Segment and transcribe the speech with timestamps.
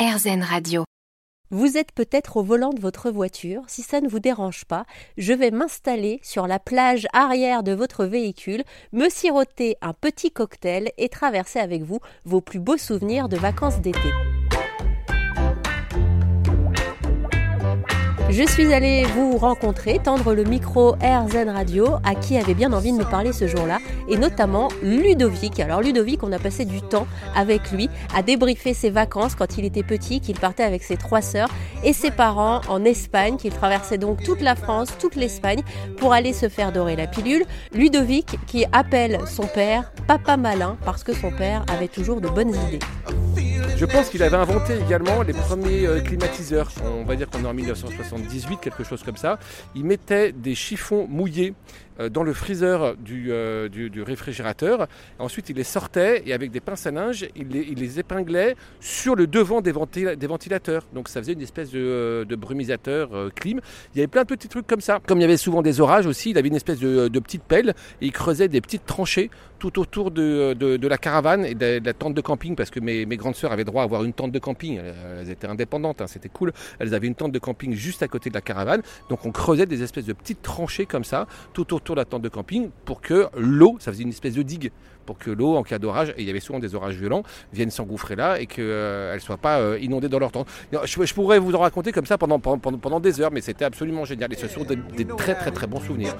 [0.00, 0.84] RZN Radio.
[1.50, 3.64] Vous êtes peut-être au volant de votre voiture.
[3.66, 4.86] Si ça ne vous dérange pas,
[5.18, 10.90] je vais m'installer sur la plage arrière de votre véhicule, me siroter un petit cocktail
[10.96, 14.08] et traverser avec vous vos plus beaux souvenirs de vacances d'été.
[18.30, 22.92] Je suis allée vous rencontrer, tendre le micro RZN Radio, à qui avait bien envie
[22.92, 25.58] de me parler ce jour-là, et notamment Ludovic.
[25.58, 29.64] Alors Ludovic, on a passé du temps avec lui à débriefer ses vacances quand il
[29.64, 31.48] était petit, qu'il partait avec ses trois sœurs
[31.82, 35.62] et ses parents en Espagne, qu'il traversait donc toute la France, toute l'Espagne,
[35.96, 37.44] pour aller se faire dorer la pilule.
[37.74, 42.54] Ludovic qui appelle son père Papa Malin, parce que son père avait toujours de bonnes
[42.68, 42.78] idées.
[43.80, 46.70] Je pense qu'il avait inventé également les premiers euh, climatiseurs.
[46.84, 49.38] On va dire qu'on est en 1978, quelque chose comme ça.
[49.74, 51.54] Il mettait des chiffons mouillés
[52.08, 54.86] dans le freezer euh, du, du, réfrigérateur.
[55.18, 59.26] Ensuite, il les sortait et avec des pinces à linge, il les, épinglait sur le
[59.26, 60.86] devant des, ventilateurs.
[60.94, 63.60] Donc ça faisait une espèce de, euh, brumisateur clim.
[63.94, 65.00] Il y avait plein de petits trucs comme ça.
[65.06, 67.74] Comme il y avait souvent des orages aussi, il avait une espèce de, petite pelle
[68.00, 72.14] et il creusait des petites tranchées tout autour de, la caravane et de, la tente
[72.14, 74.80] de camping parce que mes, grandes sœurs avaient droit à avoir une tente de camping.
[75.20, 76.52] Elles étaient indépendantes, hein, c'était cool.
[76.78, 78.82] Elles avaient une tente de camping juste à côté de la caravane.
[79.10, 82.28] Donc on creusait des espèces de petites tranchées comme ça tout autour la tente de
[82.28, 84.70] camping pour que l'eau, ça faisait une espèce de digue,
[85.06, 87.70] pour que l'eau, en cas d'orage, et il y avait souvent des orages violents, vienne
[87.70, 90.48] s'engouffrer là et qu'elle euh, ne soit pas euh, inondée dans leur tente.
[90.84, 94.04] Je, pourrais vous en raconter comme ça pendant, pendant, pendant des heures, mais c'était absolument
[94.04, 96.14] génial et ce sont des très très très bons souvenirs.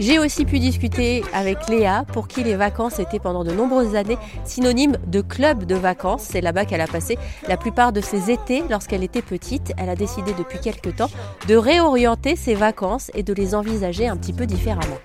[0.00, 4.16] J'ai aussi pu discuter avec Léa, pour qui les vacances étaient pendant de nombreuses années
[4.44, 6.22] synonymes de club de vacances.
[6.22, 9.74] C'est là-bas qu'elle a passé la plupart de ses étés lorsqu'elle était petite.
[9.76, 11.10] Elle a décidé depuis quelques temps
[11.46, 14.96] de réorienter ses vacances et de les envisager un petit peu différemment.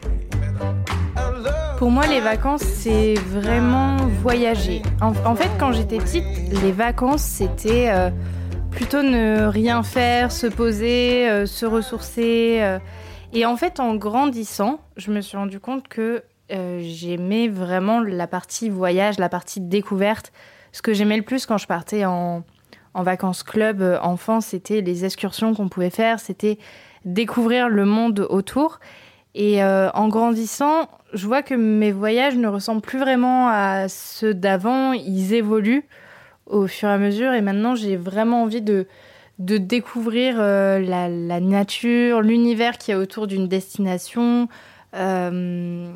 [1.77, 4.81] Pour moi, les vacances, c'est vraiment voyager.
[5.01, 6.23] En, fait, quand j'étais petite,
[6.63, 8.11] les vacances, c'était euh,
[8.71, 12.59] plutôt ne rien faire, se poser, euh, se ressourcer.
[12.61, 12.79] Euh,
[13.33, 18.27] et en fait, en grandissant, je me suis rendu compte que euh, j'aimais vraiment la
[18.27, 20.31] partie voyage, la partie découverte.
[20.71, 22.43] Ce que j'aimais le plus quand je partais en,
[22.93, 26.57] vacances club euh, enfant, c'était les excursions qu'on pouvait faire, c'était
[27.03, 28.79] découvrir le monde autour.
[29.33, 34.33] Et euh, en grandissant, je vois que mes voyages ne ressemblent plus vraiment à ceux
[34.33, 34.93] d'avant.
[34.93, 35.85] Ils évoluent
[36.45, 37.33] au fur et à mesure.
[37.33, 38.87] Et maintenant, j'ai vraiment envie de,
[39.39, 44.47] de découvrir euh, la, nature, l'univers qui est autour d'une destination,
[44.95, 45.89] euh,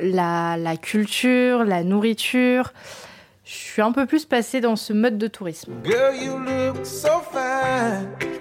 [0.00, 2.72] la, culture, la nourriture.
[3.44, 5.72] Je suis un peu plus passée dans ce mode de tourisme.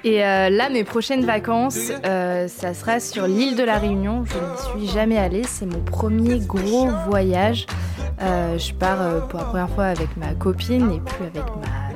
[0.03, 4.23] Et euh, là, mes prochaines vacances, ça sera sur l'île de la Réunion.
[4.25, 5.43] Je n'y suis jamais allée.
[5.43, 7.67] C'est mon premier gros voyage.
[8.19, 11.45] je pars pour la première fois avec ma copine et puis avec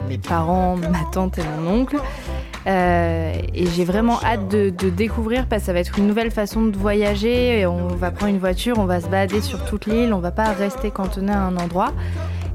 [0.07, 1.97] mes parents, ma tante et mon oncle.
[2.67, 6.65] Euh, et j'ai vraiment hâte de, découvrir parce que ça va être une nouvelle façon
[6.65, 7.65] de voyager.
[7.65, 10.51] On va prendre une voiture, on va se balader sur toute l'île, on va pas
[10.51, 11.93] rester cantonné à un endroit.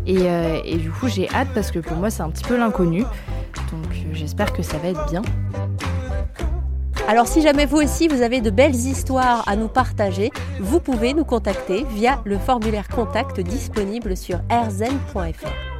[0.06, 2.56] Et, euh, et du coup, j'ai hâte parce que pour moi, c'est un petit peu
[2.58, 3.02] l'inconnu.
[3.02, 5.22] Donc euh, j'espère que ça va être bien.
[7.06, 11.12] Alors si jamais vous aussi vous avez de belles histoires à nous partager, vous pouvez
[11.12, 15.73] nous contacter via le formulaire contact disponible sur rzen.fr.